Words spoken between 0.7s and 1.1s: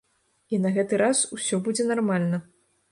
гэты